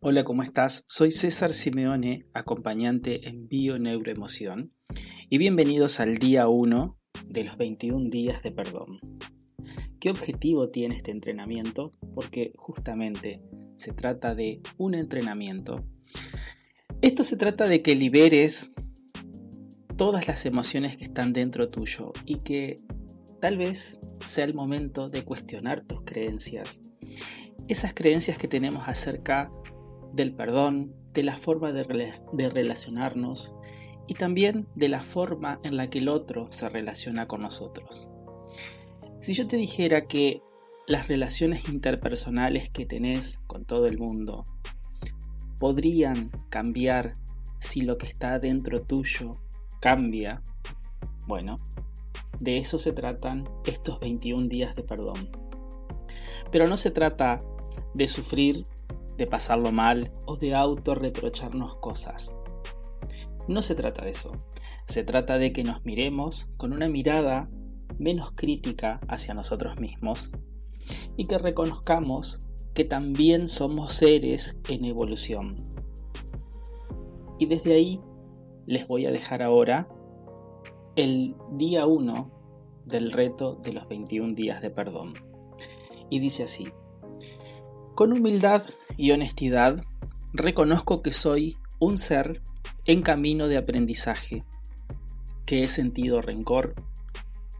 [0.00, 0.84] Hola, ¿cómo estás?
[0.88, 4.72] Soy César Simeone, acompañante en Bio-Neuroemoción,
[5.28, 9.00] y bienvenidos al día 1 de los 21 días de perdón.
[10.00, 11.90] ¿Qué objetivo tiene este entrenamiento?
[12.14, 13.42] Porque justamente
[13.76, 15.84] se trata de un entrenamiento.
[17.02, 18.70] Esto se trata de que liberes
[19.98, 22.76] todas las emociones que están dentro tuyo y que
[23.40, 26.80] tal vez sea el momento de cuestionar tus creencias.
[27.68, 29.50] Esas creencias que tenemos acerca
[30.12, 31.84] del perdón, de la forma de,
[32.50, 33.54] relacionarnos
[34.06, 38.08] y también de la forma en la que el otro se relaciona con nosotros.
[39.20, 40.42] Si yo te dijera que
[40.86, 44.44] las relaciones interpersonales que tenés con todo el mundo
[45.58, 47.16] podrían cambiar
[47.60, 49.32] si lo que está dentro tuyo
[49.80, 50.42] cambia,
[51.26, 51.56] bueno,
[52.40, 55.30] de eso se tratan estos 21 días de perdón.
[56.50, 57.38] Pero no se trata
[57.94, 58.64] de sufrir
[59.16, 62.34] de pasarlo mal o de auto-reprocharnos cosas.
[63.46, 64.32] No se trata de eso.
[64.86, 67.48] Se trata de que nos miremos con una mirada
[67.98, 70.32] menos crítica hacia nosotros mismos
[71.16, 72.40] y que reconozcamos
[72.74, 75.56] que también somos seres en evolución.
[77.38, 78.00] Y desde ahí
[78.66, 79.88] les voy a dejar ahora
[80.96, 82.30] el día 1
[82.84, 85.14] del reto de los 21 días de perdón.
[86.10, 86.66] Y dice así,
[87.94, 88.64] con humildad
[88.96, 89.82] y honestidad,
[90.32, 92.42] reconozco que soy un ser
[92.86, 94.42] en camino de aprendizaje,
[95.46, 96.74] que he sentido rencor,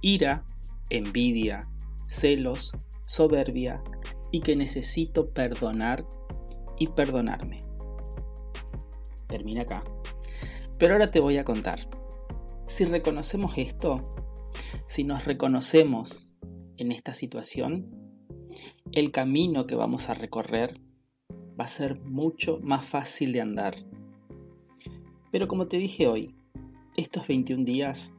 [0.00, 0.44] ira,
[0.90, 1.68] envidia,
[2.08, 2.72] celos,
[3.06, 3.82] soberbia
[4.30, 6.04] y que necesito perdonar
[6.78, 7.60] y perdonarme.
[9.28, 9.82] Termina acá.
[10.78, 11.88] Pero ahora te voy a contar.
[12.66, 13.96] Si reconocemos esto,
[14.86, 16.34] si nos reconocemos
[16.76, 18.03] en esta situación,
[18.94, 20.80] el camino que vamos a recorrer
[21.58, 23.74] va a ser mucho más fácil de andar.
[25.32, 26.36] Pero como te dije hoy,
[26.96, 28.12] estos 21 días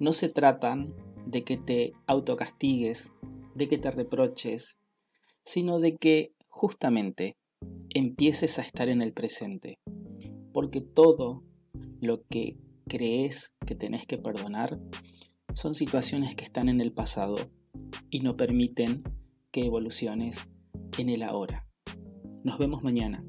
[0.00, 0.92] no se tratan
[1.24, 3.12] de que te autocastigues,
[3.54, 4.80] de que te reproches,
[5.44, 7.36] sino de que justamente
[7.90, 9.78] empieces a estar en el presente.
[10.52, 11.44] Porque todo
[12.00, 12.56] lo que
[12.88, 14.80] crees que tenés que perdonar
[15.54, 17.36] son situaciones que están en el pasado
[18.10, 19.04] y no permiten
[19.58, 20.48] que evoluciones
[20.98, 21.66] en el ahora.
[22.44, 23.24] Nos vemos mañana.